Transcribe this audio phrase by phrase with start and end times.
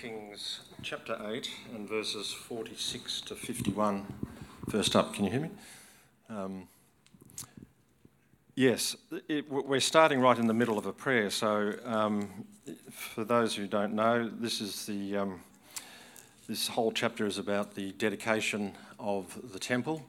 [0.00, 4.06] Kings chapter 8 and verses 46 to 51.
[4.70, 5.50] First up, can you hear me?
[6.30, 6.68] Um,
[8.54, 8.94] yes,
[9.28, 11.30] it, we're starting right in the middle of a prayer.
[11.30, 12.44] So, um,
[12.92, 15.40] for those who don't know, this is the um,
[16.46, 20.06] this whole chapter is about the dedication of the temple,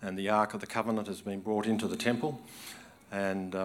[0.00, 2.40] and the Ark of the Covenant has been brought into the temple,
[3.10, 3.56] and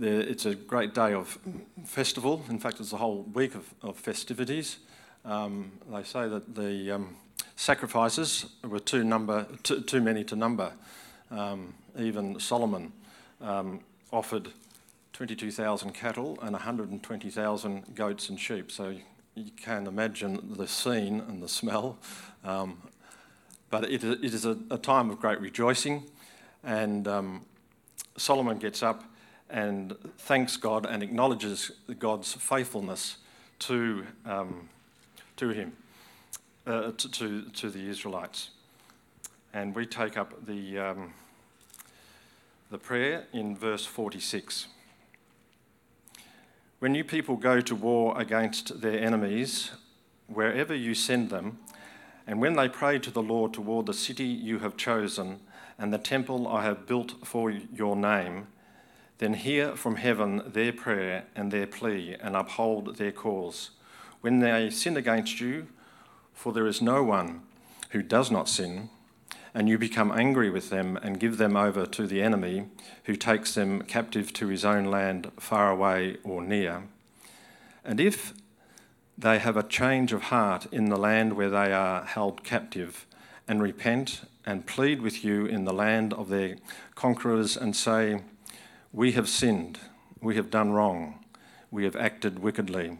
[0.00, 1.38] it's a great day of
[1.84, 2.44] festival.
[2.48, 4.78] In fact, it's a whole week of, of festivities.
[5.24, 7.16] Um, they say that the um,
[7.56, 10.72] sacrifices were too, number, too, too many to number.
[11.30, 12.92] Um, even Solomon
[13.40, 13.80] um,
[14.12, 14.48] offered
[15.12, 18.72] 22,000 cattle and 120,000 goats and sheep.
[18.72, 18.94] So
[19.34, 21.98] you can imagine the scene and the smell.
[22.44, 22.82] Um,
[23.70, 26.04] but it, it is a, a, time of great rejoicing.
[26.64, 27.44] And um,
[28.16, 29.04] Solomon gets up
[29.52, 33.18] and thanks God and acknowledges God's faithfulness
[33.60, 34.70] to, um,
[35.36, 35.76] to him,
[36.66, 38.50] uh, to, to, to, the Israelites.
[39.52, 41.12] And we take up the, um,
[42.70, 44.68] the prayer in verse 46.
[46.78, 49.70] When you people go to war against their enemies,
[50.28, 51.58] wherever you send them,
[52.26, 55.40] and when they pray to the Lord toward the city you have chosen
[55.78, 58.46] and the temple I have built for your name,
[59.22, 63.70] then hear from heaven their prayer and their plea and uphold their cause.
[64.20, 65.68] When they sin against you,
[66.34, 67.42] for there is no one
[67.90, 68.90] who does not sin,
[69.54, 72.66] and you become angry with them and give them over to the enemy
[73.04, 76.82] who takes them captive to his own land, far away or near.
[77.84, 78.32] And if
[79.16, 83.06] they have a change of heart in the land where they are held captive,
[83.46, 86.56] and repent and plead with you in the land of their
[86.96, 88.20] conquerors, and say,
[88.92, 89.78] we have sinned,
[90.20, 91.24] we have done wrong,
[91.70, 92.98] we have acted wickedly.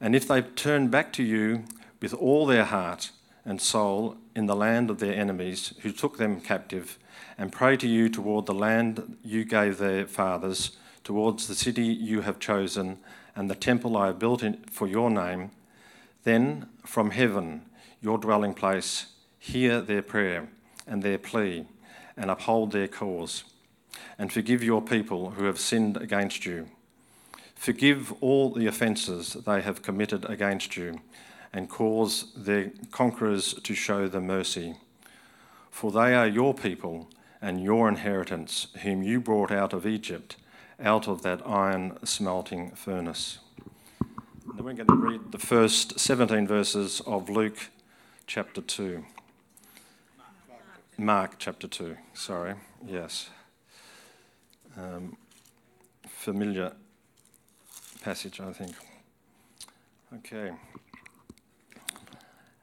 [0.00, 1.64] And if they turn back to you
[2.02, 3.10] with all their heart
[3.44, 6.98] and soul in the land of their enemies who took them captive,
[7.38, 12.20] and pray to you toward the land you gave their fathers, towards the city you
[12.20, 12.98] have chosen,
[13.34, 15.52] and the temple I have built for your name,
[16.24, 17.62] then from heaven,
[18.02, 19.06] your dwelling place,
[19.38, 20.48] hear their prayer
[20.86, 21.64] and their plea,
[22.16, 23.44] and uphold their cause
[24.18, 26.68] and forgive your people who have sinned against you.
[27.54, 31.00] Forgive all the offences they have committed against you,
[31.52, 34.76] and cause their conquerors to show them mercy.
[35.70, 37.08] For they are your people
[37.40, 40.36] and your inheritance, whom you brought out of Egypt,
[40.80, 43.38] out of that iron smelting furnace.
[44.56, 47.70] And we're going to read the first 17 verses of Luke
[48.26, 49.04] chapter 2.
[50.96, 52.54] Mark chapter 2, sorry,
[52.86, 53.30] yes
[54.76, 55.16] um,
[56.06, 56.72] familiar
[58.02, 58.74] passage, I think.
[60.14, 60.52] Okay.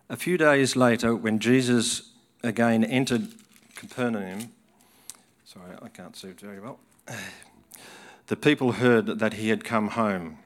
[0.09, 2.11] A few days later, when Jesus
[2.43, 3.33] again entered
[3.75, 4.51] Capernaum,
[5.43, 6.79] sorry, I can't see very well,
[8.27, 10.39] the people heard that he had come home.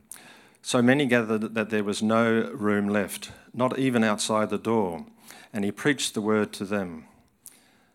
[0.62, 5.06] So many gathered that there was no room left, not even outside the door,
[5.54, 7.06] and he preached the word to them.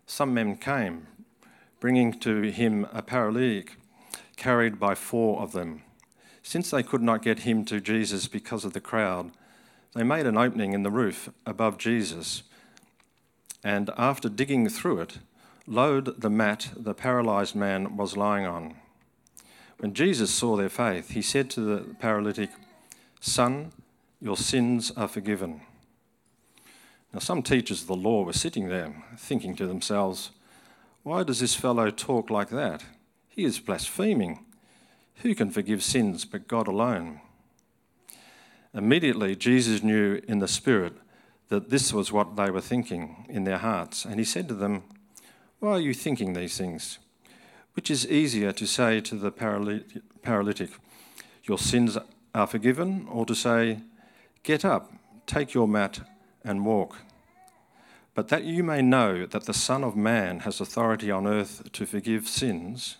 [0.06, 1.06] Some men came,
[1.84, 3.76] bringing to him a paralytic
[4.36, 5.82] carried by four of them.
[6.42, 9.32] Since they could not get him to Jesus because of the crowd,
[9.94, 12.42] they made an opening in the roof above Jesus,
[13.62, 15.18] and after digging through it,
[15.66, 18.76] lowered the mat the paralyzed man was lying on.
[19.76, 22.48] When Jesus saw their faith, he said to the paralytic,
[23.20, 23.72] Son,
[24.22, 25.60] your sins are forgiven.
[27.12, 30.30] Now, some teachers of the law were sitting there, thinking to themselves,
[31.04, 32.82] why does this fellow talk like that?
[33.28, 34.46] He is blaspheming.
[35.16, 37.20] Who can forgive sins but God alone?
[38.72, 40.94] Immediately, Jesus knew in the Spirit
[41.48, 44.82] that this was what they were thinking in their hearts, and he said to them,
[45.58, 46.98] Why are you thinking these things?
[47.74, 50.70] Which is easier to say to the paralytic,
[51.44, 51.98] Your sins
[52.34, 53.80] are forgiven, or to say,
[54.42, 54.90] Get up,
[55.26, 56.00] take your mat,
[56.42, 56.96] and walk?
[58.14, 61.84] But that you may know that the Son of Man has authority on earth to
[61.84, 62.96] forgive sins,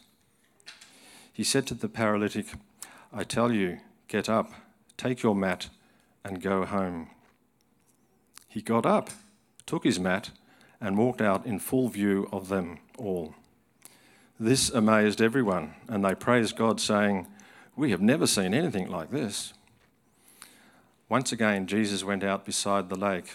[1.33, 2.47] he said to the paralytic,
[3.13, 3.79] I tell you,
[4.09, 4.53] get up,
[4.97, 5.69] take your mat,
[6.25, 7.11] and go home.
[8.49, 9.11] He got up,
[9.67, 10.31] took his mat,
[10.81, 13.35] and walked out in full view of them all.
[14.39, 17.29] This amazed everyone, and they praised God, saying,
[17.77, 19.55] We have never seen anything like this.
[21.09, 23.35] Once again, Jesus went out beside the lake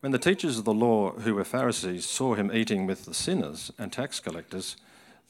[0.00, 3.72] When the teachers of the law, who were Pharisees, saw him eating with the sinners
[3.78, 4.76] and tax collectors,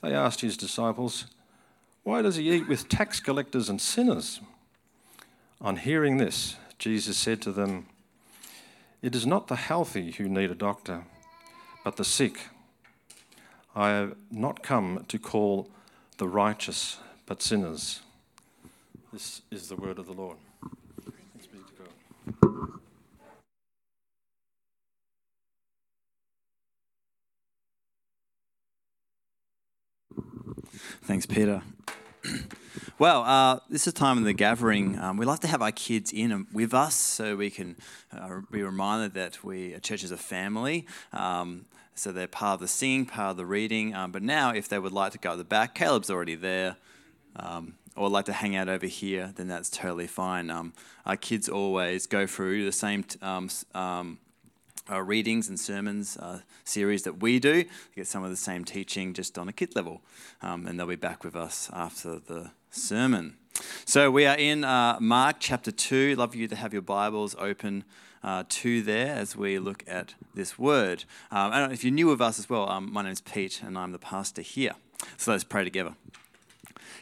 [0.03, 1.27] they asked his disciples,
[2.03, 4.41] Why does he eat with tax collectors and sinners?
[5.61, 7.87] On hearing this, Jesus said to them,
[9.03, 11.05] It is not the healthy who need a doctor,
[11.85, 12.49] but the sick.
[13.75, 15.71] I have not come to call
[16.19, 18.01] the righteous, but sinners.
[19.13, 20.37] This is the word of the Lord.
[21.33, 22.81] Thanks be to God.
[31.03, 31.63] Thanks, Peter.
[32.99, 34.99] Well, uh, this is time of the gathering.
[34.99, 37.77] Um, we like to have our kids in with us so we can
[38.11, 40.87] uh, be reminded that we, a church is a family.
[41.13, 43.95] Um, so they're part of the singing, part of the reading.
[43.95, 46.77] Um, but now, if they would like to go to the back, Caleb's already there,
[47.37, 50.49] um, or like to hang out over here, then that's totally fine.
[50.49, 50.73] Um,
[51.05, 53.03] our kids always go through the same.
[53.03, 54.19] T- um,
[54.91, 57.65] uh, readings and sermons uh, series that we do.
[57.95, 60.03] get some of the same teaching just on a kid level.
[60.43, 63.37] Um, and they'll be back with us after the sermon.
[63.85, 66.15] So we are in uh, Mark chapter 2.
[66.17, 67.85] Love you to have your Bibles open
[68.23, 71.05] uh, to there as we look at this word.
[71.31, 73.93] Um, and if you're new with us as well, um, my is Pete and I'm
[73.93, 74.73] the pastor here.
[75.17, 75.95] So let's pray together.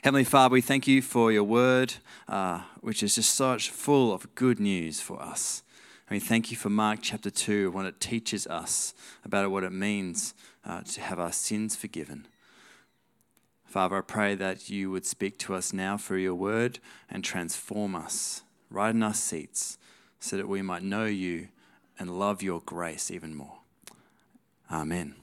[0.03, 1.95] Heavenly Father, we thank you for your word,
[2.29, 5.63] uh, which is just such full of good news for us.
[6.09, 8.93] I mean, thank you for Mark chapter 2, what it teaches us
[9.25, 10.35] about what it means
[10.65, 12.27] uh, to have our sins forgiven.
[13.65, 16.79] Father, I pray that you would speak to us now through your word
[17.11, 19.79] and transform us right in our seats
[20.21, 21.49] so that we might know you
[21.99, 23.59] and love your grace even more.
[24.71, 25.15] Amen.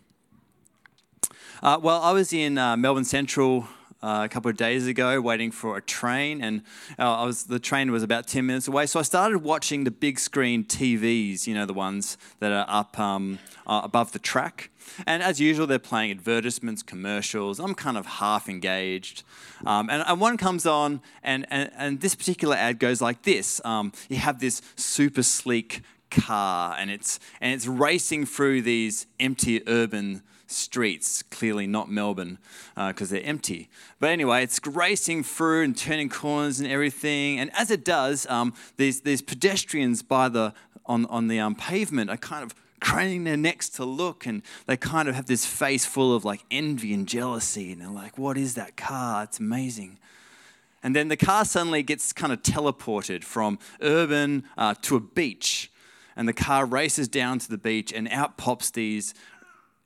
[1.61, 3.67] Uh, well, I was in uh, Melbourne Central
[4.03, 6.63] uh, a couple of days ago, waiting for a train, and
[6.97, 8.85] uh, I was the train was about ten minutes away.
[8.85, 12.97] So I started watching the big screen TVs, you know, the ones that are up
[12.99, 14.69] um, uh, above the track.
[15.05, 17.59] And as usual, they're playing advertisements, commercials.
[17.59, 19.23] I'm kind of half engaged,
[19.65, 23.61] um, and, and, one comes on, and, and and this particular ad goes like this:
[23.63, 29.61] um, You have this super sleek car, and it's and it's racing through these empty
[29.67, 32.37] urban streets, clearly not Melbourne
[32.75, 33.69] because uh, they're empty.
[33.99, 37.39] But anyway, it's racing through and turning corners and everything.
[37.39, 40.53] And as it does, um, these, these pedestrians by the,
[40.85, 44.75] on, on the um, pavement are kind of craning their necks to look and they
[44.75, 47.71] kind of have this face full of like envy and jealousy.
[47.71, 49.23] And they're like, what is that car?
[49.23, 49.99] It's amazing.
[50.83, 55.71] And then the car suddenly gets kind of teleported from urban uh, to a beach
[56.15, 59.13] and the car races down to the beach and out pops these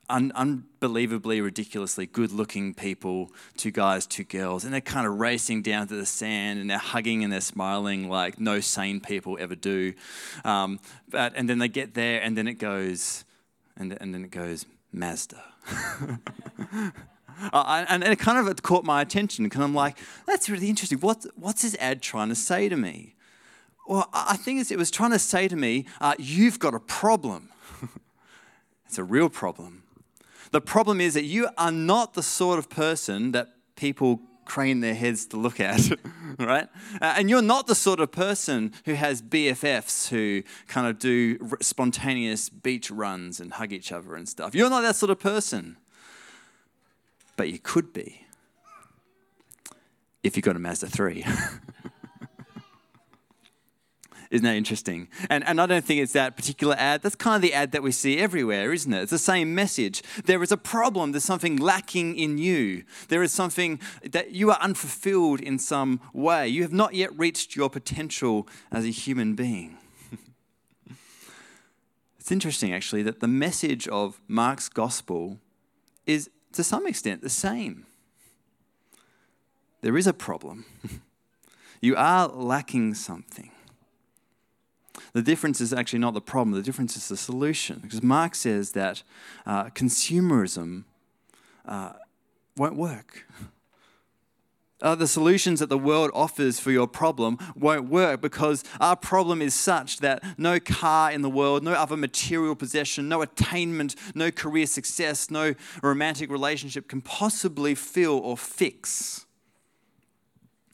[0.10, 5.62] un- unbelievably, ridiculously good looking people, two guys, two girls, and they're kind of racing
[5.62, 9.56] down to the sand and they're hugging and they're smiling like no sane people ever
[9.56, 9.94] do.
[10.44, 10.80] Um,
[11.10, 13.26] but, and then they get there and then it goes,
[13.78, 15.44] and, and then it goes, Mazda.
[17.54, 21.00] uh, and it kind of caught my attention because I'm like, that's really interesting.
[21.00, 23.16] What, what's this ad trying to say to me?
[23.88, 27.50] Well, I think it was trying to say to me, uh, you've got a problem.
[28.88, 29.84] it's a real problem.
[30.56, 34.96] The problem is that you are not the sort of person that people crane their
[34.96, 35.82] heads to look at,
[36.40, 36.70] right?
[37.02, 41.38] Uh, and you're not the sort of person who has BFFs who kind of do
[41.60, 44.56] spontaneous beach runs and hug each other and stuff.
[44.56, 45.76] You're not that sort of person.
[47.36, 48.26] But you could be
[50.24, 51.26] if you got a Mazda 3.
[54.36, 55.08] Isn't that interesting?
[55.30, 57.02] And, and I don't think it's that particular ad.
[57.02, 59.04] That's kind of the ad that we see everywhere, isn't it?
[59.04, 60.04] It's the same message.
[60.26, 61.14] There is a problem.
[61.14, 62.84] There's something lacking in you.
[63.08, 66.50] There is something that you are unfulfilled in some way.
[66.50, 69.78] You have not yet reached your potential as a human being.
[72.20, 75.40] it's interesting, actually, that the message of Mark's gospel
[76.06, 77.86] is to some extent the same.
[79.80, 80.66] There is a problem.
[81.80, 83.52] you are lacking something.
[85.14, 87.80] The difference is actually not the problem, the difference is the solution.
[87.82, 89.04] Because Mark says that
[89.46, 90.84] uh, consumerism
[91.68, 91.94] uh,
[92.58, 93.26] won't work.
[94.82, 99.42] Uh, the solutions that the world offers for your problem won't work because our problem
[99.42, 104.30] is such that no car in the world, no other material possession, no attainment, no
[104.30, 109.26] career success, no romantic relationship can possibly fill or fix.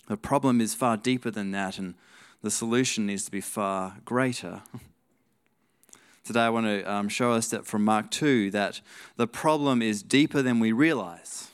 [0.07, 1.93] The problem is far deeper than that, and
[2.41, 4.61] the solution needs to be far greater.
[6.23, 8.81] Today, I want to um, show us that from Mark 2 that
[9.15, 11.49] the problem is deeper than we realize.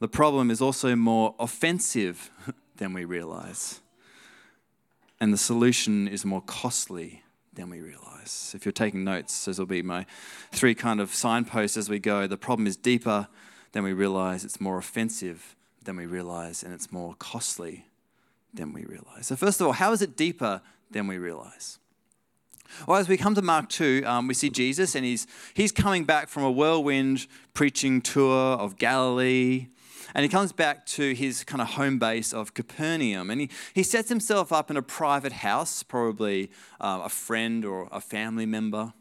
[0.00, 2.30] The problem is also more offensive
[2.76, 3.80] than we realize.
[5.20, 7.22] And the solution is more costly
[7.54, 8.52] than we realize.
[8.54, 10.06] If you're taking notes, those will be my
[10.52, 12.26] three kind of signposts as we go.
[12.26, 13.26] The problem is deeper
[13.72, 17.87] than we realize, it's more offensive than we realize, and it's more costly
[18.52, 19.26] than we realize.
[19.26, 21.78] So, first of all, how is it deeper than we realize?
[22.86, 26.04] Well, as we come to Mark 2, um, we see Jesus, and he's, he's coming
[26.04, 29.68] back from a whirlwind preaching tour of Galilee.
[30.14, 33.30] And he comes back to his kind of home base of Capernaum.
[33.30, 36.50] And he, he sets himself up in a private house, probably
[36.80, 38.92] uh, a friend or a family member.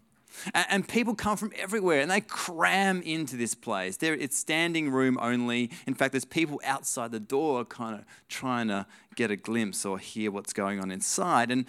[0.54, 3.98] And, people come from everywhere and they cram into this place.
[4.02, 5.70] It's standing room only.
[5.86, 10.00] In fact, there's people outside the door kind of trying to get a glimpse or
[10.00, 11.52] hear what's going on inside.
[11.52, 11.66] And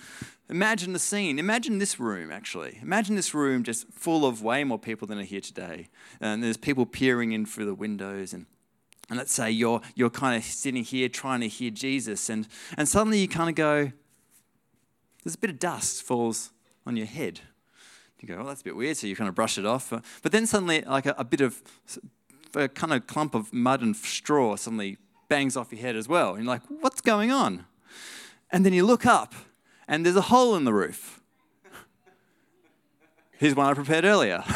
[0.48, 1.38] imagine the scene.
[1.38, 2.78] Imagine this room, actually.
[2.82, 5.88] Imagine this room just full of way more people than are here today.
[6.20, 8.46] And there's people peering in through the windows and
[9.10, 12.46] and let's say you're, you're kind of sitting here trying to hear Jesus, and,
[12.76, 13.90] and suddenly you kind of go,
[15.24, 16.50] there's a bit of dust falls
[16.86, 17.40] on your head.
[18.20, 18.96] You go, oh, that's a bit weird.
[18.96, 19.92] So you kind of brush it off.
[19.92, 21.62] Uh, but then suddenly, like a, a bit of
[22.54, 24.98] a kind of clump of mud and straw suddenly
[25.28, 26.34] bangs off your head as well.
[26.34, 27.66] And you're like, what's going on?
[28.50, 29.34] And then you look up,
[29.86, 31.20] and there's a hole in the roof.
[33.38, 34.42] Here's one I prepared earlier.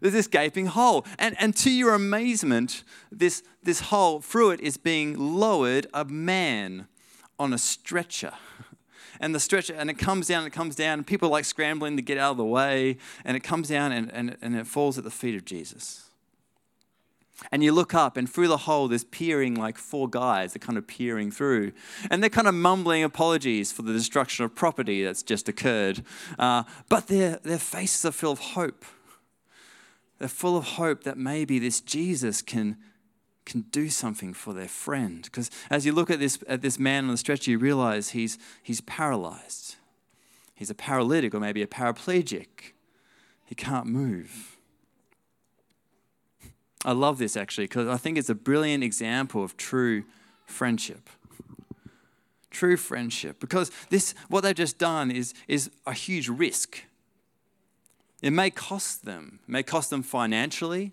[0.00, 1.04] There's this gaping hole.
[1.18, 6.86] And, and to your amazement, this, this hole, through it is being lowered a man
[7.38, 8.32] on a stretcher.
[9.20, 11.44] And the stretcher, and it comes down, and it comes down, and people are like
[11.44, 14.66] scrambling to get out of the way, and it comes down and, and, and it
[14.66, 16.02] falls at the feet of Jesus.
[17.52, 20.54] And you look up, and through the hole, there's peering like four guys.
[20.54, 21.72] They're kind of peering through.
[22.10, 26.02] And they're kind of mumbling apologies for the destruction of property that's just occurred.
[26.38, 28.84] Uh, but their, their faces are full of hope.
[30.18, 32.78] They're full of hope that maybe this Jesus can,
[33.46, 35.22] can do something for their friend.
[35.22, 38.38] Because as you look at this, at this man on the stretcher, you realize he's,
[38.62, 39.76] he's paralyzed.
[40.54, 42.72] He's a paralytic or maybe a paraplegic.
[43.44, 44.58] He can't move.
[46.84, 50.04] I love this actually because I think it's a brilliant example of true
[50.44, 51.08] friendship.
[52.50, 53.40] True friendship.
[53.40, 56.82] Because this, what they've just done is, is a huge risk
[58.22, 59.40] it may cost them.
[59.46, 60.92] It may cost them financially.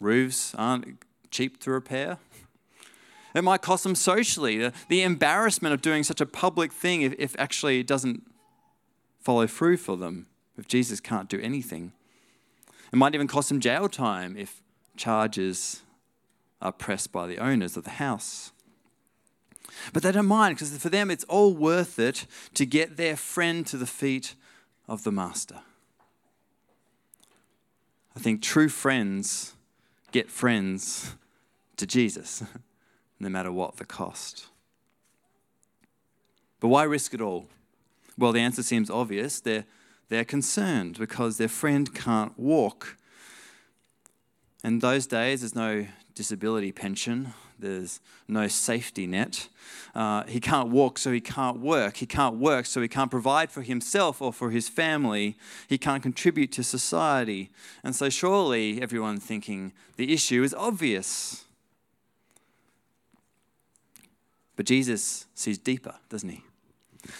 [0.00, 1.03] Roofs aren't
[1.34, 2.18] cheap to repair.
[3.34, 4.58] It might cost them socially.
[4.58, 8.22] The, the embarrassment of doing such a public thing if, if actually it doesn't
[9.20, 10.26] follow through for them,
[10.56, 11.92] if Jesus can't do anything.
[12.92, 14.62] It might even cost them jail time if
[14.96, 15.82] charges
[16.62, 18.52] are pressed by the owners of the house.
[19.92, 23.66] But they don't mind because for them it's all worth it to get their friend
[23.66, 24.36] to the feet
[24.86, 25.60] of the master.
[28.16, 29.54] I think true friends
[30.12, 31.16] get friends
[31.76, 32.42] to Jesus,
[33.20, 34.46] no matter what the cost.
[36.60, 37.46] But why risk it all?
[38.16, 39.40] Well, the answer seems obvious.
[39.40, 39.64] They're,
[40.08, 42.96] they're concerned because their friend can't walk.
[44.62, 49.48] In those days, there's no disability pension there's no safety net.
[49.94, 51.96] Uh, he can't walk, so he can't work.
[51.98, 55.36] He can't work, so he can't provide for himself or for his family.
[55.68, 57.50] He can't contribute to society.
[57.82, 61.43] And so, surely, everyone thinking the issue is obvious.
[64.56, 66.44] But Jesus sees deeper, doesn't he?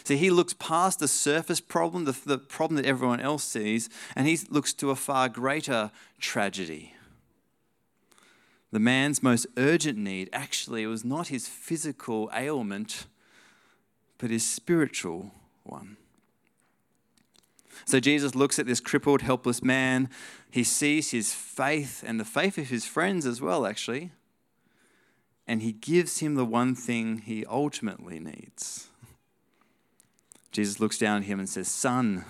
[0.05, 4.27] See, he looks past the surface problem, the, the problem that everyone else sees, and
[4.27, 6.95] he looks to a far greater tragedy
[8.75, 13.07] the man's most urgent need actually was not his physical ailment,
[14.19, 15.31] but his spiritual
[15.63, 15.97] one.
[17.85, 20.09] So Jesus looks at this crippled, helpless man.
[20.51, 24.11] He sees his faith and the faith of his friends as well, actually.
[25.47, 28.89] And he gives him the one thing he ultimately needs.
[30.53, 32.25] Jesus looks down at him and says, Son,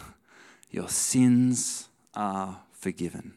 [0.71, 3.35] your sins are forgiven.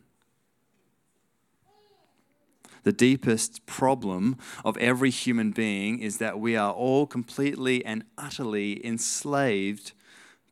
[2.84, 8.84] The deepest problem of every human being is that we are all completely and utterly
[8.86, 9.92] enslaved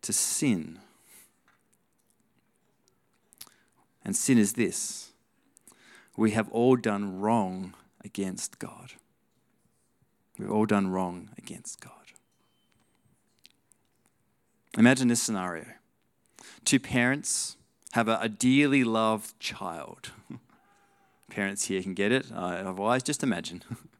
[0.01, 0.79] to sin.
[4.03, 5.13] And sin is this
[6.17, 8.91] we have all done wrong against God.
[10.37, 11.91] We've all done wrong against God.
[14.77, 15.65] Imagine this scenario
[16.65, 17.57] two parents
[17.93, 20.11] have a, dearly loved child.
[21.29, 22.31] Parents here can get it.
[22.31, 23.63] Otherwise, just imagine.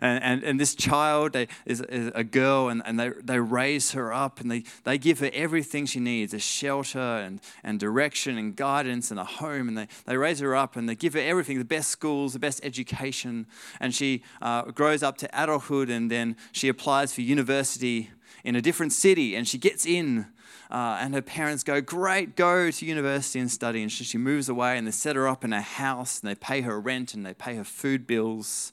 [0.00, 3.92] And, and, and this child they, is, is a girl, and, and they, they raise
[3.92, 8.36] her up and they, they give her everything she needs a shelter and, and direction
[8.36, 9.68] and guidance and a home.
[9.68, 12.38] And they, they raise her up and they give her everything the best schools, the
[12.38, 13.46] best education.
[13.80, 18.10] And she uh, grows up to adulthood and then she applies for university
[18.44, 20.26] in a different city and she gets in.
[20.68, 23.82] Uh, and her parents go, Great, go to university and study.
[23.82, 26.34] And she, she moves away and they set her up in a house and they
[26.34, 28.72] pay her rent and they pay her food bills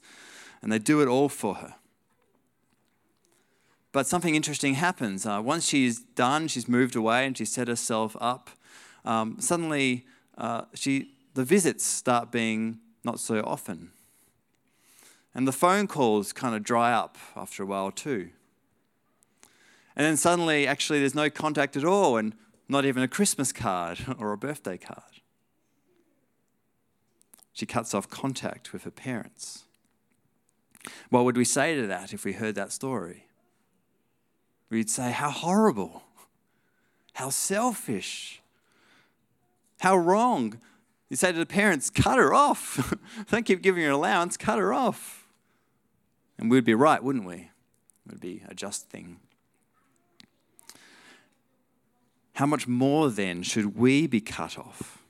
[0.64, 1.76] and they do it all for her.
[3.92, 5.26] But something interesting happens.
[5.26, 8.50] Uh, once she's done, she's moved away and she's set herself up.
[9.06, 10.06] Um, suddenly,
[10.38, 13.92] uh, she, the visits start being not so often.
[15.36, 18.30] And the phone calls kind of dry up after a while, too.
[19.96, 22.34] And then suddenly, actually, there's no contact at all, and
[22.68, 25.04] not even a Christmas card or a birthday card.
[27.52, 29.63] She cuts off contact with her parents.
[31.10, 33.28] What would we say to that if we heard that story?
[34.70, 36.04] We'd say, How horrible,
[37.14, 38.42] how selfish,
[39.80, 40.60] how wrong.
[41.10, 42.94] You say to the parents, Cut her off.
[43.30, 45.28] Don't keep giving her allowance, cut her off.
[46.38, 47.36] And we'd be right, wouldn't we?
[47.36, 49.20] It would be a just thing.
[52.34, 55.04] How much more then should we be cut off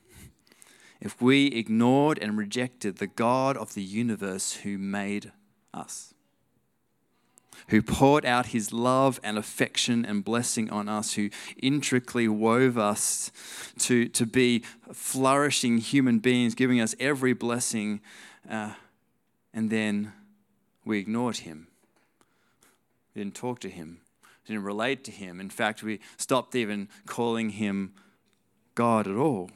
[0.99, 5.31] if we ignored and rejected the God of the universe who made
[5.73, 6.13] us,
[7.69, 11.29] who poured out his love and affection and blessing on us, who
[11.61, 13.31] intricately wove us
[13.79, 18.01] to, to be flourishing human beings, giving us every blessing,
[18.49, 18.73] uh,
[19.53, 20.11] and then
[20.85, 21.67] we ignored him.
[23.13, 23.99] We didn't talk to him,
[24.45, 25.39] didn't relate to him.
[25.39, 27.93] In fact, we stopped even calling him
[28.75, 29.51] God at all.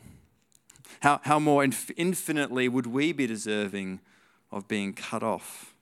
[1.02, 4.00] How, how more inf- infinitely would we be deserving
[4.52, 5.74] of being cut off?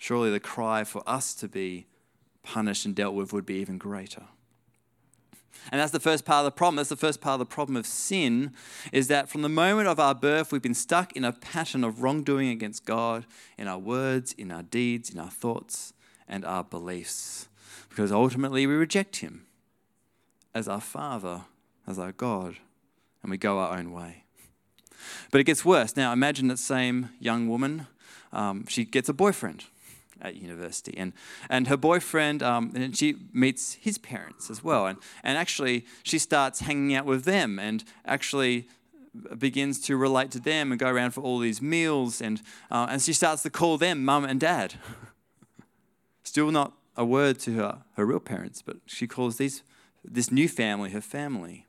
[0.00, 1.86] Surely the cry for us to be
[2.42, 4.22] punished and dealt with would be even greater.
[5.70, 6.76] And that's the first part of the problem.
[6.76, 8.54] That's the first part of the problem of sin
[8.92, 12.02] is that from the moment of our birth, we've been stuck in a pattern of
[12.02, 13.26] wrongdoing against God
[13.58, 15.92] in our words, in our deeds, in our thoughts,
[16.26, 17.48] and our beliefs.
[17.90, 19.44] Because ultimately we reject Him
[20.54, 21.42] as our Father,
[21.86, 22.56] as our God,
[23.22, 24.24] and we go our own way.
[25.30, 25.94] But it gets worse.
[25.94, 27.86] Now imagine that same young woman,
[28.32, 29.64] um, she gets a boyfriend
[30.20, 30.96] at university.
[30.96, 31.12] And,
[31.48, 34.86] and her boyfriend, um, and she meets his parents as well.
[34.86, 38.68] And, and actually, she starts hanging out with them and actually
[39.38, 42.20] begins to relate to them and go around for all these meals.
[42.20, 44.74] And, uh, and she starts to call them mum and dad.
[46.22, 49.62] Still not a word to her, her real parents, but she calls these,
[50.04, 51.66] this new family her family.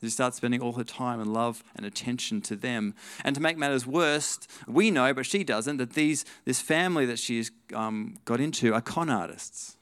[0.00, 2.94] She starts spending all her time and love and attention to them.
[3.24, 7.18] And to make matters worse, we know, but she doesn't, that these, this family that
[7.18, 9.76] she's um, got into are con artists,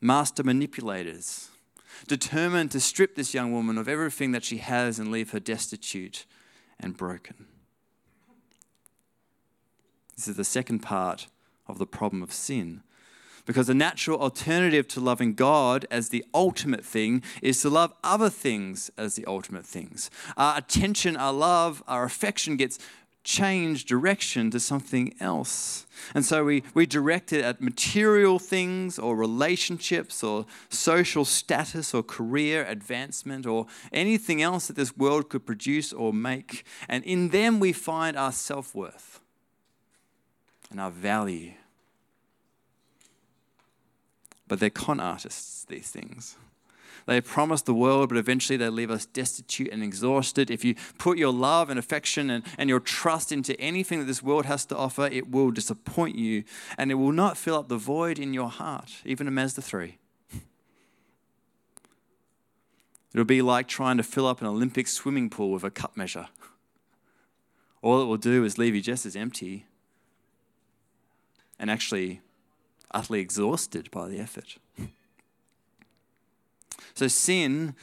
[0.00, 1.48] master manipulators,
[2.06, 6.26] determined to strip this young woman of everything that she has and leave her destitute
[6.78, 7.46] and broken.
[10.14, 11.26] This is the second part
[11.66, 12.82] of the problem of sin.
[13.46, 18.28] Because the natural alternative to loving God as the ultimate thing is to love other
[18.28, 20.10] things as the ultimate things.
[20.36, 22.78] Our attention, our love, our affection gets
[23.26, 25.86] changed direction to something else.
[26.14, 32.04] And so we, we direct it at material things or relationships or social status or
[32.04, 36.64] career advancement or anything else that this world could produce or make.
[36.88, 39.20] And in them we find our self worth
[40.70, 41.54] and our value
[44.48, 46.36] but they're con artists, these things.
[47.06, 50.50] They promise the world, but eventually they leave us destitute and exhausted.
[50.50, 54.24] If you put your love and affection and, and your trust into anything that this
[54.24, 56.42] world has to offer, it will disappoint you
[56.76, 59.98] and it will not fill up the void in your heart, even a Mazda 3.
[63.14, 66.26] It'll be like trying to fill up an Olympic swimming pool with a cup measure.
[67.82, 69.66] All it will do is leave you just as empty
[71.56, 72.20] and actually
[72.96, 74.56] utterly exhausted by the effort.
[76.94, 77.74] So, sin,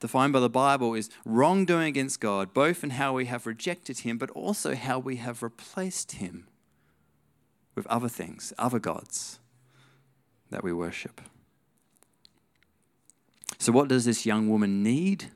[0.00, 4.18] defined by the Bible, is wrongdoing against God, both in how we have rejected Him,
[4.18, 6.48] but also how we have replaced Him
[7.76, 9.38] with other things, other gods
[10.50, 11.20] that we worship.
[13.58, 15.26] So, what does this young woman need?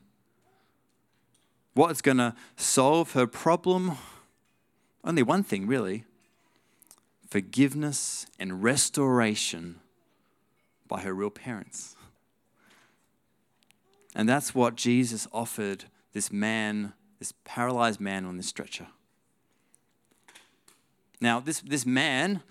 [1.73, 3.93] What's going to solve her problem?
[5.05, 6.03] Only one thing, really
[7.31, 9.79] forgiveness and restoration
[10.87, 11.95] by her real parents.
[14.13, 18.87] And that's what Jesus offered this man, this paralyzed man on this stretcher.
[21.21, 22.43] Now, this, this man,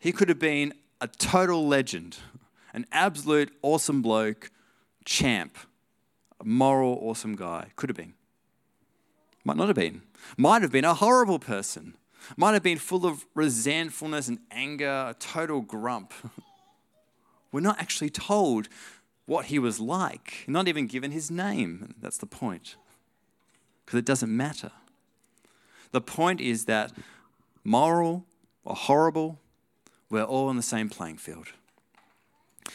[0.00, 2.16] he could have been a total legend,
[2.74, 4.50] an absolute awesome bloke,
[5.04, 5.56] champ,
[6.40, 7.68] a moral, awesome guy.
[7.76, 8.14] Could have been.
[9.44, 10.02] Might not have been.
[10.36, 11.94] Might have been a horrible person.
[12.36, 16.12] Might have been full of resentfulness and anger, a total grump.
[17.52, 18.68] We're not actually told
[19.26, 21.94] what he was like, not even given his name.
[22.00, 22.76] That's the point.
[23.84, 24.72] Because it doesn't matter.
[25.92, 26.92] The point is that
[27.64, 28.24] moral
[28.64, 29.38] or horrible,
[30.10, 31.48] we're all on the same playing field.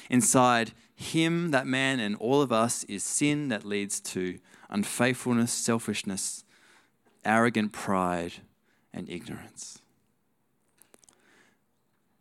[0.09, 6.43] Inside him, that man, and all of us is sin that leads to unfaithfulness, selfishness,
[7.25, 8.33] arrogant pride,
[8.93, 9.79] and ignorance.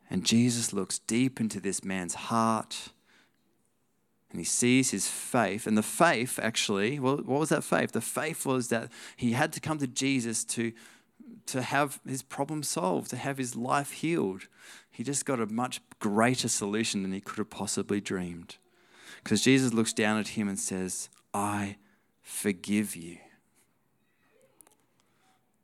[0.08, 2.90] And Jesus looks deep into this man's heart
[4.30, 5.66] and he sees his faith.
[5.66, 7.92] And the faith, actually, well, what was that faith?
[7.92, 10.72] The faith was that he had to come to Jesus to,
[11.46, 14.46] to have his problem solved, to have his life healed.
[14.90, 18.56] He just got a much greater solution than he could have possibly dreamed.
[19.22, 21.76] Because Jesus looks down at him and says, I
[22.22, 23.18] forgive you.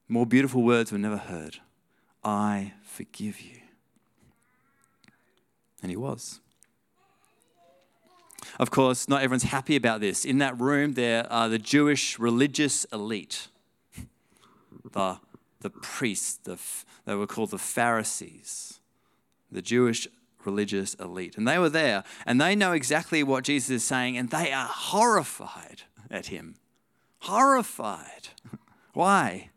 [0.09, 1.59] More beautiful words were never heard.
[2.23, 3.61] I forgive you.
[5.83, 6.40] And he was.
[8.59, 10.25] Of course, not everyone's happy about this.
[10.25, 13.49] In that room, there are the Jewish religious elite,
[14.92, 15.19] the,
[15.61, 16.59] the priests, the,
[17.05, 18.81] they were called the Pharisees,
[19.51, 20.09] the Jewish
[20.45, 21.37] religious elite.
[21.37, 24.69] And they were there, and they know exactly what Jesus is saying, and they are
[24.69, 26.57] horrified at him.
[27.21, 28.29] Horrified.
[28.92, 29.51] Why?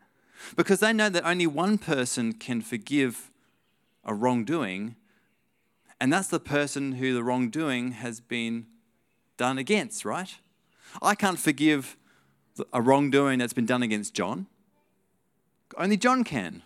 [0.55, 3.29] Because they know that only one person can forgive
[4.03, 4.95] a wrongdoing,
[5.99, 8.65] and that's the person who the wrongdoing has been
[9.37, 10.37] done against, right?
[11.01, 11.97] I can't forgive
[12.73, 14.47] a wrongdoing that's been done against John.
[15.77, 16.63] Only John can.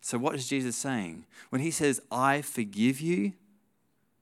[0.00, 1.24] So, what is Jesus saying?
[1.48, 3.32] When he says, I forgive you,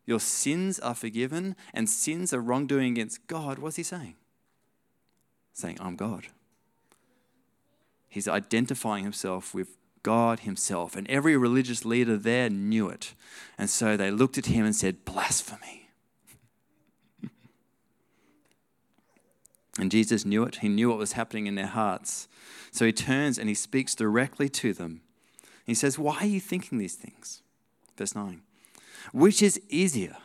[0.06, 4.14] your sins are forgiven, and sins are wrongdoing against God, what's he saying?
[5.52, 6.28] Saying, I'm God.
[8.12, 10.96] He's identifying himself with God himself.
[10.96, 13.14] And every religious leader there knew it.
[13.56, 15.88] And so they looked at him and said, Blasphemy.
[19.78, 20.56] And Jesus knew it.
[20.56, 22.28] He knew what was happening in their hearts.
[22.70, 25.00] So he turns and he speaks directly to them.
[25.64, 27.40] He says, Why are you thinking these things?
[27.96, 28.42] Verse 9.
[29.14, 30.18] Which is easier?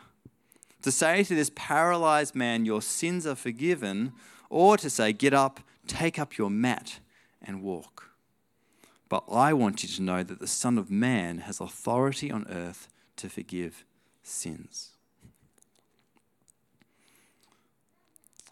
[0.81, 4.11] To say to this paralyzed man, Your sins are forgiven,
[4.49, 6.99] or to say, Get up, take up your mat,
[7.47, 8.11] and walk.
[9.09, 12.89] But I want you to know that the Son of Man has authority on earth
[13.15, 13.85] to forgive
[14.21, 14.91] sins.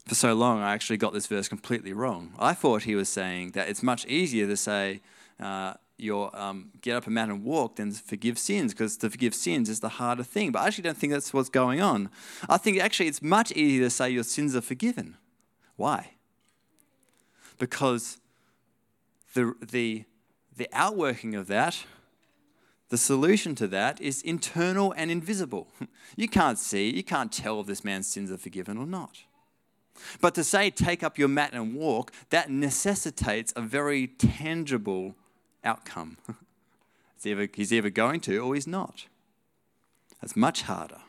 [0.05, 2.34] for so long, I actually got this verse completely wrong.
[2.38, 5.01] I thought he was saying that it's much easier to say,
[5.39, 9.34] uh, your um, get up a mat and walk than forgive sins, because to forgive
[9.34, 10.51] sins is the harder thing.
[10.51, 12.10] But I actually don't think that's what's going on.
[12.49, 15.15] I think actually it's much easier to say your sins are forgiven.
[15.75, 16.12] Why?
[17.58, 18.17] Because
[19.36, 20.06] the, the,
[20.58, 21.86] the outworking of that,
[22.89, 25.67] the solution to that, is internal and invisible.
[26.17, 29.24] You can't see, you can't tell if this man's sins are forgiven or not.
[30.21, 35.15] But to say, take up your mat and walk, that necessitates a very tangible
[35.62, 36.17] outcome.
[37.26, 39.08] either, he's either going to or he's not.
[40.21, 41.02] That's much harder.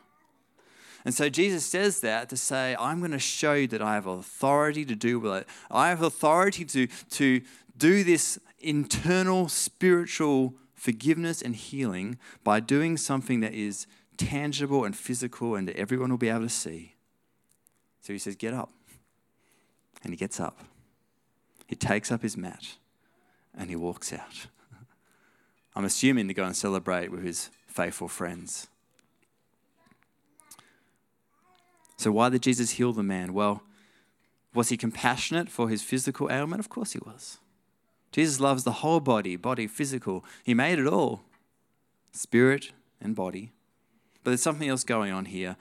[1.05, 4.07] And so Jesus says that to say, I'm going to show you that I have
[4.07, 5.47] authority to do with it.
[5.71, 7.41] I have authority to, to
[7.77, 13.87] do this internal spiritual forgiveness and healing by doing something that is
[14.17, 16.95] tangible and physical and that everyone will be able to see.
[18.01, 18.71] So he says, Get up.
[20.03, 20.59] And he gets up.
[21.67, 22.77] He takes up his mat
[23.57, 24.47] and he walks out.
[25.75, 28.67] I'm assuming to go and celebrate with his faithful friends.
[31.97, 33.33] So, why did Jesus heal the man?
[33.33, 33.63] Well,
[34.53, 36.59] was he compassionate for his physical ailment?
[36.59, 37.39] Of course he was.
[38.11, 40.23] Jesus loves the whole body, body, physical.
[40.43, 41.23] He made it all
[42.11, 43.51] spirit and body.
[44.23, 45.55] But there's something else going on here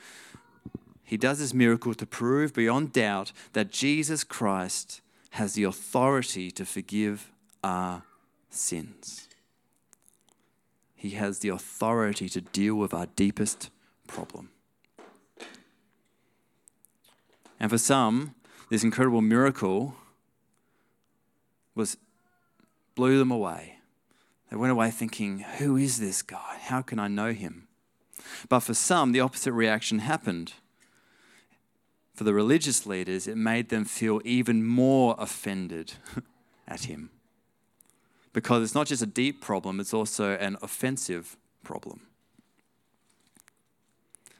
[1.07, 6.65] he does this miracle to prove beyond doubt that Jesus Christ has the authority to
[6.65, 7.31] forgive
[7.63, 8.03] our
[8.51, 9.29] sins.
[10.97, 13.71] He has the authority to deal with our deepest
[14.09, 14.51] problem.
[17.61, 18.35] And for some,
[18.69, 19.95] this incredible miracle
[21.77, 21.99] was
[22.97, 23.79] blew them away.
[24.51, 26.59] They went away thinking, Who is this guy?
[26.63, 27.69] How can I know him?
[28.49, 30.55] But for some, the opposite reaction happened
[32.17, 35.93] for the religious leaders, it made them feel even more offended
[36.67, 37.11] at him.
[38.33, 42.01] because it's not just a deep problem, it's also an offensive problem.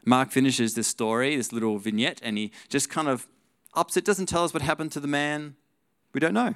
[0.05, 3.27] Mark finishes this story, this little vignette, and he just kind of
[3.75, 5.57] ups it, doesn't tell us what happened to the man.
[6.15, 6.55] We don't know.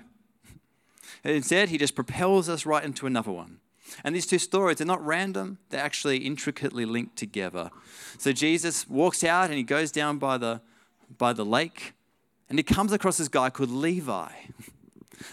[1.24, 3.58] Instead, he just propels us right into another one.
[4.04, 7.70] And these two stories, they're not random, they're actually intricately linked together.
[8.18, 10.60] So Jesus walks out and he goes down by the,
[11.18, 11.94] by the lake
[12.48, 14.28] and he comes across this guy called Levi.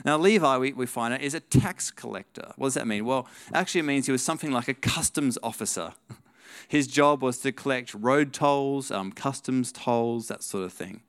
[0.04, 2.52] Now, Levi, we, we find out, is a tax collector.
[2.58, 3.06] What does that mean?
[3.06, 5.94] Well, actually, it means he was something like a customs officer.
[6.68, 11.04] His job was to collect road tolls, um, customs tolls, that sort of thing.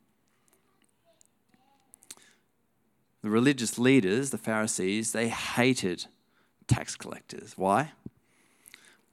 [3.22, 6.06] The religious leaders, the Pharisees, they hated
[6.66, 7.54] tax collectors.
[7.56, 7.92] Why?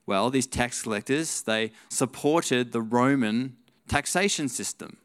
[0.06, 3.56] Well, these tax collectors, they supported the Roman
[3.88, 4.98] taxation system,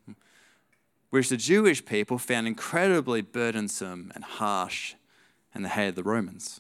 [1.09, 4.93] which the Jewish people found incredibly burdensome and harsh,
[5.53, 6.59] and they hated the Romans.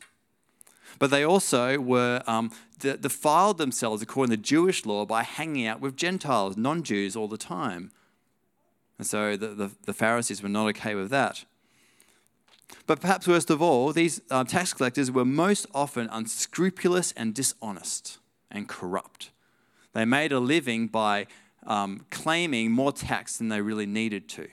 [0.97, 5.95] But they also were um, defiled themselves according to Jewish law by hanging out with
[5.95, 7.91] Gentiles, non Jews, all the time.
[8.97, 11.45] And so the, the, the, Pharisees were not okay with that.
[12.87, 18.19] But perhaps worst of all, these uh, tax collectors were most often unscrupulous and dishonest
[18.49, 19.31] and corrupt.
[19.93, 21.27] They made a living by
[21.65, 24.47] um, claiming more tax than they really needed to.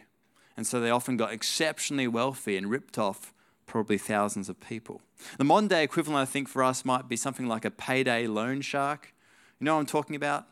[0.56, 3.32] And so they often got exceptionally wealthy and ripped off
[3.66, 5.00] probably thousands of people.
[5.36, 8.60] The modern day equivalent, I think, for us might be something like a payday loan
[8.60, 9.14] shark.
[9.60, 10.46] You know what I'm talking about?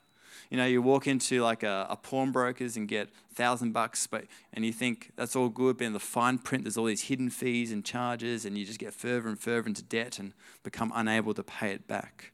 [0.51, 4.25] You know, you walk into like a, a pawnbroker's and get a thousand bucks, but
[4.53, 7.31] and you think that's all good, but in the fine print, there's all these hidden
[7.31, 10.33] fees and charges, and you just get further and further into debt and
[10.63, 12.33] become unable to pay it back.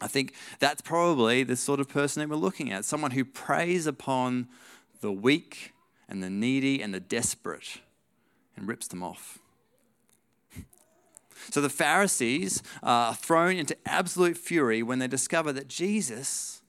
[0.00, 3.86] I think that's probably the sort of person that we're looking at someone who preys
[3.86, 4.48] upon
[5.00, 5.72] the weak
[6.08, 7.80] and the needy and the desperate
[8.56, 9.38] and rips them off.
[11.50, 16.62] So the Pharisees are thrown into absolute fury when they discover that Jesus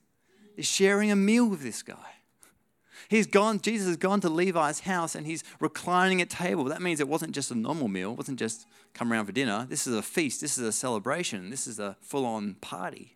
[0.57, 2.15] is sharing a meal with this guy.
[3.07, 6.63] He's gone, Jesus has gone to Levi's house and he's reclining at table.
[6.65, 9.67] That means it wasn't just a normal meal, it wasn't just come around for dinner.
[9.69, 13.15] This is a feast, this is a celebration, this is a full on party.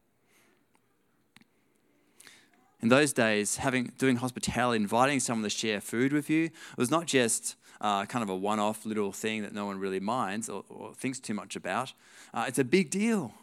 [2.81, 7.07] In those days, having doing hospitality, inviting someone to share food with you, was not
[7.07, 10.63] just uh, kind of a one off little thing that no one really minds or,
[10.69, 11.93] or thinks too much about.
[12.33, 13.33] Uh, it's a big deal.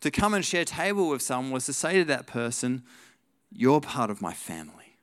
[0.00, 2.84] To come and share table with someone was to say to that person,
[3.52, 4.96] You're part of my family.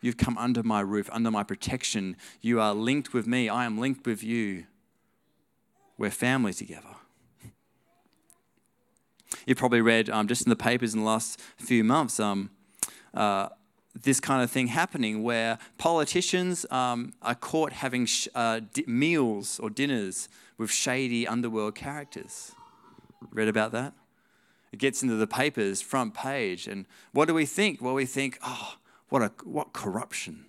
[0.00, 2.16] You've come under my roof, under my protection.
[2.42, 3.48] You are linked with me.
[3.48, 4.66] I am linked with you.
[5.96, 6.96] We're family together.
[9.46, 12.50] You've probably read um, just in the papers in the last few months um,
[13.14, 13.48] uh,
[13.94, 19.60] this kind of thing happening where politicians um, are caught having sh- uh, di- meals
[19.60, 22.52] or dinners with shady underworld characters.
[23.30, 23.94] Read about that?
[24.74, 26.66] It gets into the papers, front page.
[26.66, 27.80] And what do we think?
[27.80, 28.74] Well, we think, oh,
[29.08, 30.46] what, a, what corruption.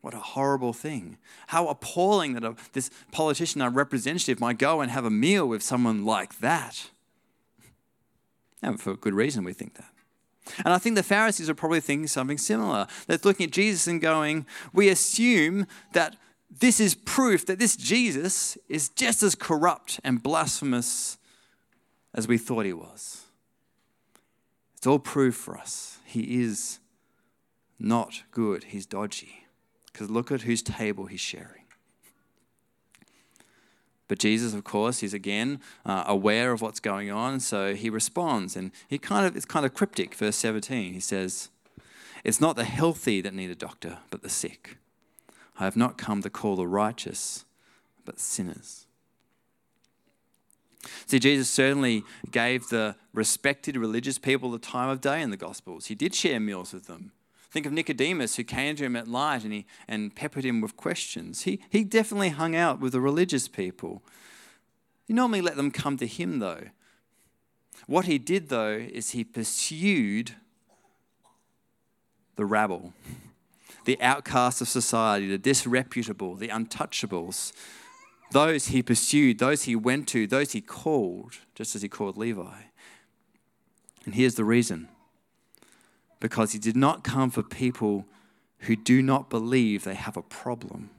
[0.00, 1.18] What a horrible thing.
[1.48, 5.60] How appalling that a, this politician, a representative, might go and have a meal with
[5.60, 6.90] someone like that.
[8.62, 9.90] And for good reason, we think that.
[10.58, 12.86] And I think the Pharisees are probably thinking something similar.
[13.08, 16.14] They're looking at Jesus and going, We assume that
[16.48, 21.18] this is proof that this Jesus is just as corrupt and blasphemous
[22.14, 23.23] as we thought he was.
[24.84, 25.96] It's all proof for us.
[26.04, 26.78] He is
[27.78, 29.46] not good, he's dodgy.
[29.86, 31.64] Because look at whose table he's sharing.
[34.08, 38.56] But Jesus, of course, is again uh, aware of what's going on, so he responds,
[38.56, 40.14] and he kind of it's kind of cryptic.
[40.14, 41.48] Verse 17, he says,
[42.22, 44.76] "It's not the healthy that need a doctor, but the sick.
[45.58, 47.46] I have not come to call the righteous,
[48.04, 48.84] but sinners."
[51.06, 55.86] See, Jesus certainly gave the respected religious people the time of day in the Gospels.
[55.86, 57.12] He did share meals with them.
[57.50, 60.76] Think of Nicodemus who came to him at night and, he, and peppered him with
[60.76, 61.42] questions.
[61.42, 64.02] He, he definitely hung out with the religious people.
[65.06, 66.64] He normally let them come to him, though.
[67.86, 70.32] What he did, though, is he pursued
[72.36, 72.92] the rabble,
[73.84, 77.52] the outcasts of society, the disreputable, the untouchables.
[78.34, 82.62] Those he pursued, those he went to, those he called, just as he called Levi.
[84.04, 84.88] And here's the reason
[86.18, 88.06] because he did not come for people
[88.60, 90.90] who do not believe they have a problem.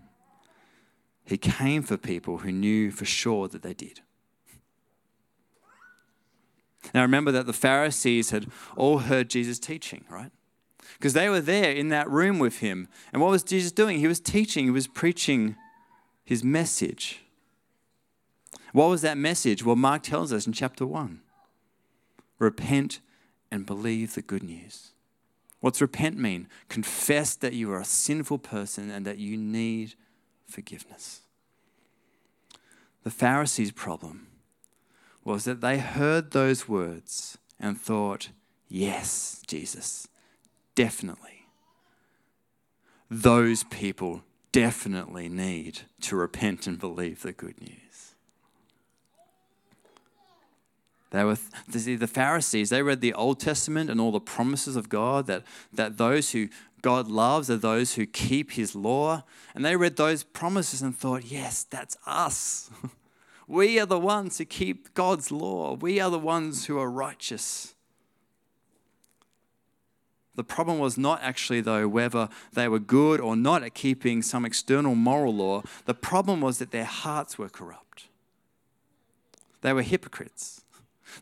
[1.26, 4.00] He came for people who knew for sure that they did.
[6.94, 10.32] Now remember that the Pharisees had all heard Jesus teaching, right?
[10.94, 12.88] Because they were there in that room with him.
[13.12, 14.00] And what was Jesus doing?
[14.00, 15.58] He was teaching, he was preaching
[16.24, 17.24] his message.
[18.76, 19.64] What was that message?
[19.64, 21.22] Well, Mark tells us in chapter 1
[22.40, 23.00] repent
[23.50, 24.92] and believe the good news.
[25.62, 26.50] What's repent mean?
[26.68, 29.94] Confess that you are a sinful person and that you need
[30.46, 31.22] forgiveness.
[33.04, 34.28] The Pharisees' problem
[35.24, 38.32] was that they heard those words and thought,
[38.68, 40.10] yes, Jesus,
[40.76, 41.46] definitely.
[43.10, 47.85] Those people definitely need to repent and believe the good news.
[51.12, 51.38] They were
[51.70, 55.44] see, the Pharisees, they read the Old Testament and all the promises of God that,
[55.72, 56.50] that those who
[56.82, 59.24] God loves are those who keep his law.
[59.54, 62.70] And they read those promises and thought, yes, that's us.
[63.48, 65.76] We are the ones who keep God's law.
[65.76, 67.76] We are the ones who are righteous.
[70.36, 74.46] The problem was not actually, though, whether they were good or not at keeping some
[74.46, 75.62] external moral law.
[75.86, 78.08] The problem was that their hearts were corrupt.
[79.62, 80.65] They were hypocrites.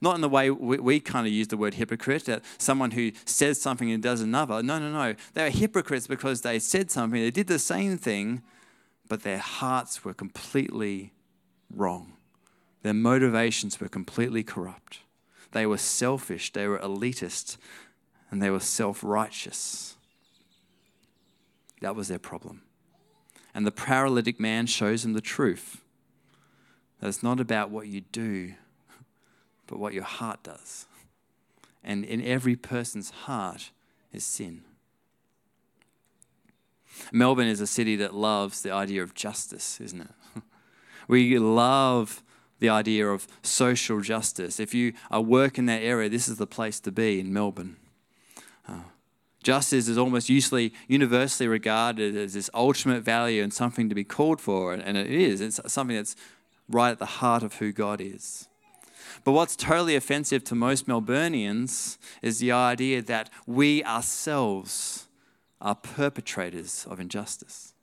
[0.04, 3.14] Not in the way we, we, kind of use the word hypocrite, that someone who
[3.24, 4.62] says something and does another.
[4.62, 5.16] No, no, no.
[5.34, 8.42] They were hypocrites because they said something, they did the same thing,
[9.08, 11.14] but their hearts were completely
[11.74, 12.18] wrong.
[12.82, 15.00] Their motivations were completely corrupt.
[15.54, 17.56] They were selfish, they were elitist,
[18.30, 19.96] and they were self righteous.
[21.80, 22.64] That was their problem.
[23.54, 25.82] And the paralytic man shows them the truth
[27.00, 28.56] that it's not about what you do,
[29.74, 30.86] but what your heart does.
[31.84, 33.72] And in every person's heart
[34.12, 34.62] is sin.
[37.12, 40.12] Melbourne is a city that loves the idea of justice, isn't it?
[41.08, 42.22] We love
[42.60, 44.60] the idea of social justice.
[44.60, 47.78] If you are work in that area, this is the place to be in Melbourne.
[48.70, 48.84] Uh,
[49.42, 54.40] justice is almost usually universally regarded as this ultimate value and something to be called
[54.40, 55.42] for, and it is.
[55.42, 56.16] It's something that's
[56.70, 58.48] right at the heart of who God is.
[59.24, 65.08] But what's totally offensive to most Melburnians is the idea that we ourselves
[65.62, 67.74] are perpetrators of injustice.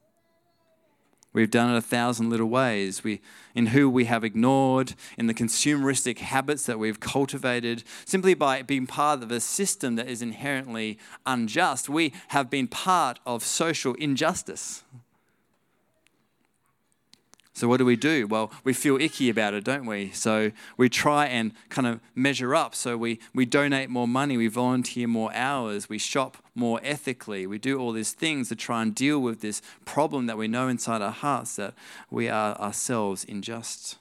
[1.33, 3.05] We've done it a thousand little ways.
[3.05, 3.21] We,
[3.55, 8.87] in who we have ignored, in the consumeristic habits that we've cultivated, simply by being
[8.87, 11.89] part of a system that is inherently unjust.
[11.89, 14.83] We have been part of social injustice.
[17.61, 18.27] So, what do we do?
[18.27, 20.13] Well, we feel icky about it, don't we?
[20.13, 22.75] So, we try and kind of measure up.
[22.75, 27.59] So, we, we donate more money, we volunteer more hours, we shop more ethically, we
[27.59, 31.03] do all these things to try and deal with this problem that we know inside
[31.03, 31.75] our hearts that
[32.11, 33.99] we are ourselves unjust.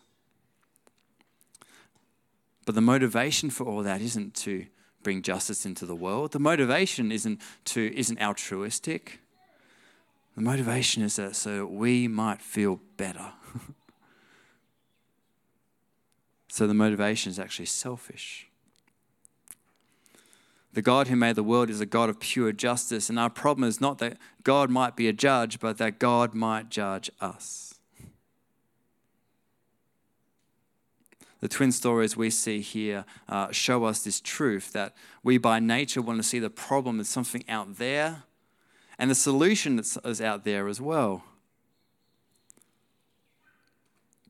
[2.66, 4.68] But the motivation for all that isn't to
[5.04, 6.32] bring justice into the world.
[6.32, 9.20] The motivation isn't to isn't altruistic.
[10.36, 13.34] The motivation is that so we might feel better.
[16.48, 18.48] so the motivation is actually selfish.
[20.74, 23.68] The God who made the world is a God of pure justice, and our problem
[23.68, 27.70] is not that God might be a judge, but that God might judge us.
[31.40, 36.02] The twin stories we see here uh, show us this truth that we by nature
[36.02, 38.24] want to see the problem as something out there
[39.00, 41.24] and the solution that's out there as well.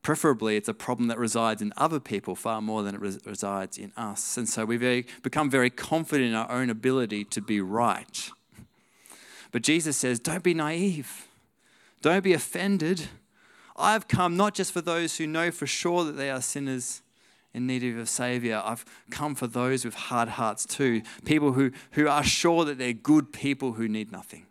[0.02, 3.76] Preferably, it's a problem that resides in other people far more than it res- resides
[3.76, 4.38] in us.
[4.38, 8.30] And so we become very confident in our own ability to be right.
[9.52, 11.26] But Jesus says, don't be naive,
[12.00, 13.08] don't be offended.
[13.76, 17.02] I've come not just for those who know for sure that they are sinners
[17.52, 18.62] in need of a Savior.
[18.64, 22.92] I've come for those with hard hearts too, people who, who are sure that they're
[22.92, 24.46] good people who need nothing.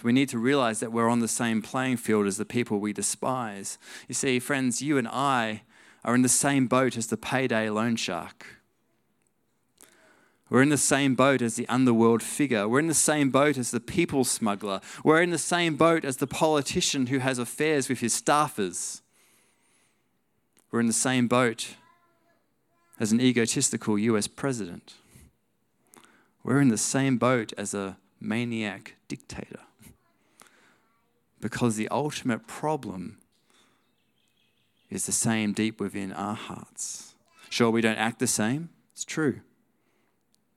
[0.00, 2.78] So we need to realize that we're on the same playing field as the people
[2.78, 3.76] we despise.
[4.08, 5.60] You see, friends, you and I
[6.06, 8.46] are in the same boat as the payday loan shark.
[10.48, 12.66] We're in the same boat as the underworld figure.
[12.66, 14.80] We're in the same boat as the people smuggler.
[15.04, 19.02] We're in the same boat as the politician who has affairs with his staffers.
[20.70, 21.74] We're in the same boat
[22.98, 24.94] as an egotistical US president.
[26.42, 29.60] We're in the same boat as a maniac dictator.
[31.40, 33.18] Because the ultimate problem
[34.90, 37.14] is the same deep within our hearts.
[37.48, 39.40] Sure, we don't act the same, it's true.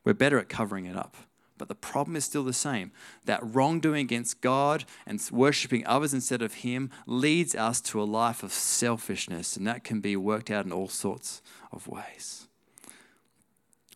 [0.04, 1.16] We're better at covering it up.
[1.58, 2.92] But the problem is still the same.
[3.26, 8.44] That wrongdoing against God and worshipping others instead of Him leads us to a life
[8.44, 12.48] of selfishness, and that can be worked out in all sorts of ways.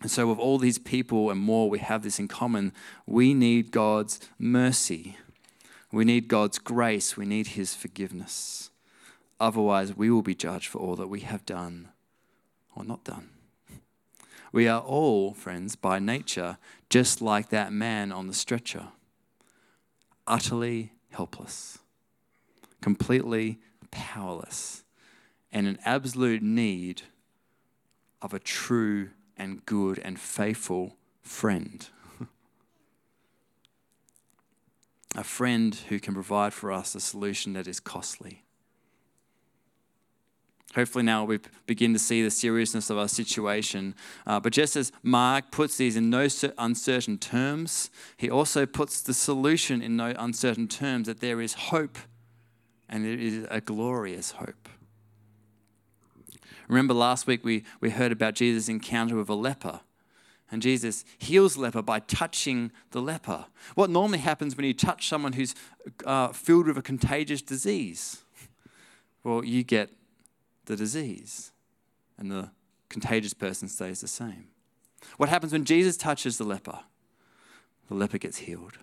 [0.01, 2.71] And so, with all these people and more, we have this in common.
[3.07, 5.17] We need God's mercy
[5.91, 7.15] we need God's grace.
[7.15, 8.71] We need His forgiveness.
[9.39, 11.89] Otherwise, we will be judged for all that we have done
[12.75, 13.29] or not done.
[14.51, 16.57] We are all, friends, by nature,
[16.89, 18.87] just like that man on the stretcher,
[20.25, 21.79] utterly helpless,
[22.81, 23.59] completely
[23.91, 24.83] powerless,
[25.51, 27.03] and in absolute need
[28.21, 31.89] of a true and good and faithful friend.
[35.17, 38.43] A friend who can provide for us a solution that is costly.
[40.75, 43.95] Hopefully, now we begin to see the seriousness of our situation.
[44.27, 46.27] Uh, but just as Mark puts these in no
[46.59, 51.97] uncertain terms, he also puts the solution in no uncertain terms that there is hope,
[52.87, 54.69] and it is a glorious hope.
[56.67, 59.79] Remember last week we, we heard about Jesus' encounter with a leper.
[60.49, 63.47] And Jesus heals the leper by touching the leper.
[63.75, 65.53] What normally happens when you touch someone who's
[66.05, 68.23] uh, filled with a contagious disease?
[69.23, 69.89] Well, you get
[70.65, 71.51] the disease,
[72.17, 72.51] and the
[72.87, 74.47] contagious person stays the same.
[75.17, 76.79] What happens when Jesus touches the leper?
[77.89, 78.77] The leper gets healed.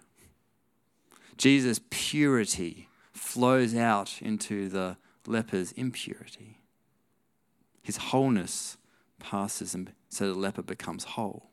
[1.39, 4.97] Jesus' purity flows out into the
[5.27, 6.61] leper's impurity.
[7.83, 8.77] His wholeness
[9.19, 11.51] passes, and so the leper becomes whole.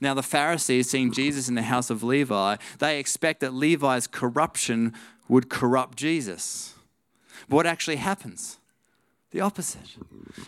[0.00, 4.92] Now, the Pharisees, seeing Jesus in the house of Levi, they expect that Levi's corruption
[5.28, 6.74] would corrupt Jesus.
[7.48, 8.58] But what actually happens?
[9.30, 9.96] The opposite.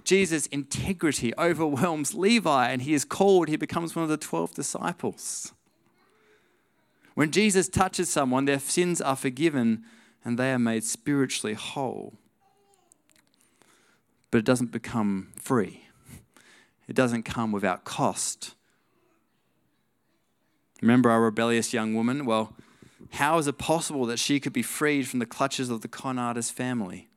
[0.04, 5.52] Jesus' integrity overwhelms Levi, and he is called, he becomes one of the 12 disciples.
[7.14, 9.84] When Jesus touches someone, their sins are forgiven
[10.24, 12.14] and they are made spiritually whole.
[14.30, 15.84] But it doesn't become free,
[16.88, 18.54] it doesn't come without cost.
[20.82, 22.26] Remember our rebellious young woman?
[22.26, 22.54] Well,
[23.12, 26.18] how is it possible that she could be freed from the clutches of the con
[26.18, 27.08] artist family?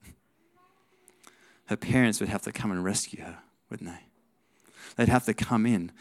[1.65, 3.39] her parents would have to come and rescue her,
[3.69, 4.05] wouldn't they?
[4.95, 5.91] They'd have to come in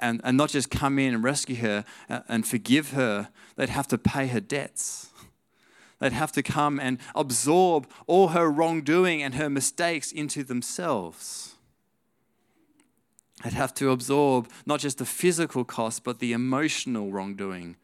[0.00, 3.88] and, and not just come in and rescue her uh, and forgive her, they'd have
[3.88, 5.10] to pay her debts.
[6.00, 11.53] They'd have to come and absorb all her wrongdoing and her mistakes into themselves.
[13.42, 17.76] They'd have to absorb not just the physical cost, but the emotional wrongdoing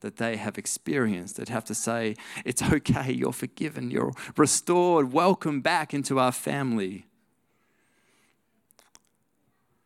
[0.00, 5.60] that they have experienced I'd have to say, It's okay, you're forgiven, you're restored, welcome
[5.60, 7.06] back into our family.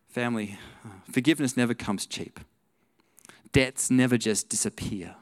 [0.09, 0.59] Family,
[1.11, 2.39] forgiveness never comes cheap.
[3.51, 5.17] Debts never just disappear.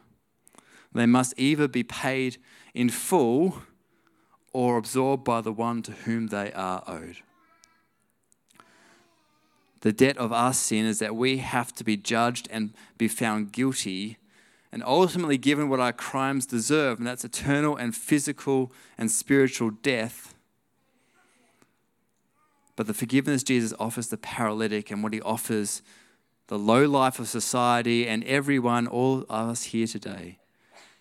[0.94, 2.36] They must either be paid
[2.74, 3.62] in full
[4.52, 7.16] or absorbed by the one to whom they are owed.
[9.82, 13.52] The debt of our sin is that we have to be judged and be found
[13.52, 14.16] guilty
[14.72, 20.34] and ultimately given what our crimes deserve, and that's eternal and physical and spiritual death.
[22.74, 25.82] But the forgiveness Jesus offers the paralytic and what he offers
[26.46, 30.38] the low life of society and everyone, all of us here today,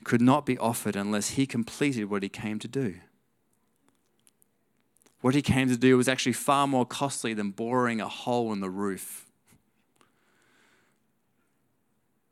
[0.03, 2.95] could not be offered unless he completed what he came to do.
[5.21, 8.59] What he came to do was actually far more costly than boring a hole in
[8.59, 9.31] the roof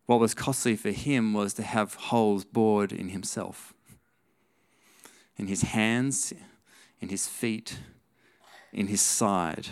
[0.09, 3.75] What was costly for him was to have holes bored in himself,
[5.37, 6.33] in his hands,
[6.99, 7.77] in his feet,
[8.73, 9.67] in his side.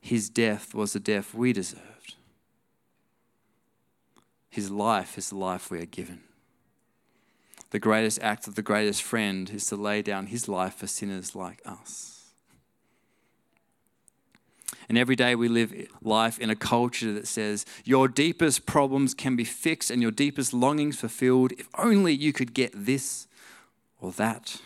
[0.00, 2.14] His death was the death we deserved.
[4.48, 6.20] His life is the life we are given.
[7.72, 11.34] The greatest act of the greatest friend is to lay down his life for sinners
[11.34, 12.34] like us.
[14.90, 19.36] And every day we live life in a culture that says your deepest problems can
[19.36, 23.26] be fixed and your deepest longings fulfilled if only you could get this
[24.02, 24.60] or that.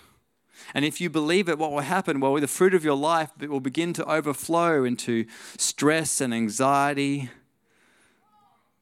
[0.74, 2.18] And if you believe it, what will happen?
[2.18, 5.26] Well, the fruit of your life will begin to overflow into
[5.56, 7.30] stress and anxiety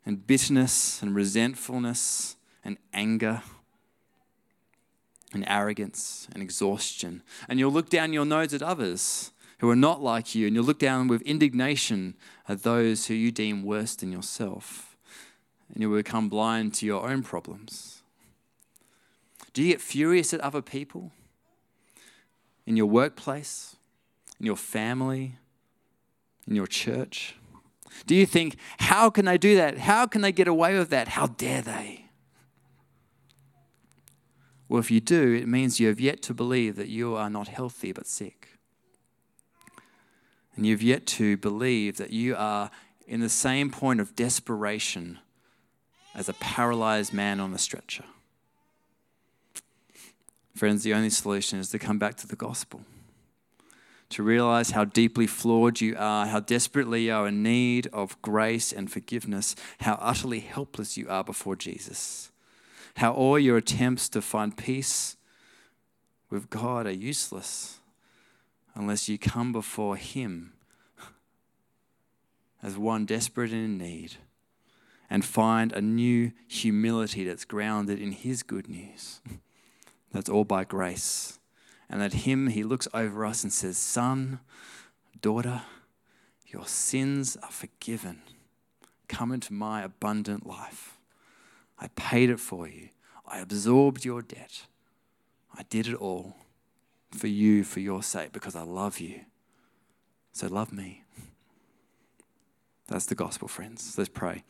[0.06, 3.42] and bitterness and resentfulness and anger
[5.34, 7.22] and arrogance and exhaustion.
[7.48, 10.64] And you'll look down your nose at others who are not like you, and you'll
[10.64, 12.14] look down with indignation
[12.48, 14.96] at those who you deem worse than yourself,
[15.72, 18.02] and you'll become blind to your own problems.
[19.52, 21.12] Do you get furious at other people?
[22.66, 23.76] In your workplace?
[24.40, 25.36] In your family?
[26.46, 27.36] In your church?
[28.06, 29.78] Do you think, how can they do that?
[29.78, 31.08] How can they get away with that?
[31.08, 32.03] How dare they?
[34.68, 37.48] Well, if you do, it means you have yet to believe that you are not
[37.48, 38.54] healthy but sick
[40.56, 42.70] and you've yet to believe that you are
[43.06, 45.18] in the same point of desperation
[46.14, 48.04] as a paralyzed man on a stretcher.
[50.54, 52.82] Friends, the only solution is to come back to the gospel.
[54.10, 58.72] To realize how deeply flawed you are, how desperately you are in need of grace
[58.72, 62.30] and forgiveness, how utterly helpless you are before Jesus,
[62.96, 65.16] how all your attempts to find peace
[66.30, 67.80] with God are useless
[68.74, 70.52] unless you come before Him
[72.62, 74.16] as one desperate and in need
[75.10, 79.20] and find a new humility that's grounded in His good news.
[80.12, 81.38] That's all by grace.
[81.90, 84.40] And that Him, He looks over us and says, Son,
[85.20, 85.62] daughter,
[86.46, 88.22] your sins are forgiven.
[89.08, 90.96] Come into my abundant life.
[91.78, 92.88] I paid it for you.
[93.26, 94.66] I absorbed your debt.
[95.56, 96.36] I did it all
[97.10, 99.20] for you, for your sake, because I love you.
[100.32, 101.04] So love me.
[102.88, 103.96] That's the gospel, friends.
[103.96, 104.44] Let's pray.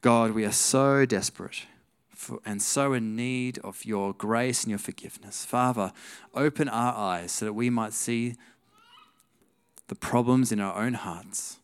[0.00, 1.66] God, we are so desperate
[2.10, 5.44] for, and so in need of your grace and your forgiveness.
[5.44, 5.92] Father,
[6.34, 8.34] open our eyes so that we might see
[9.86, 11.58] the problems in our own hearts.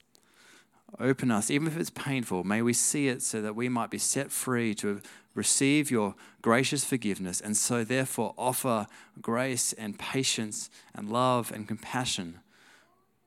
[0.98, 3.98] Open us, even if it's painful, may we see it so that we might be
[3.98, 5.00] set free to
[5.34, 8.86] receive your gracious forgiveness and so therefore offer
[9.20, 12.40] grace and patience and love and compassion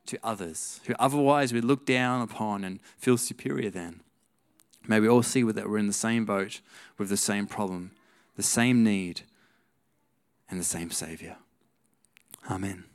[0.07, 4.01] to others who otherwise we look down upon and feel superior than.
[4.88, 6.59] May we all see that we're in the same boat
[6.97, 7.91] with the same problem,
[8.36, 9.22] the same need,
[10.49, 11.38] and the same Savior.
[12.49, 12.90] Amen.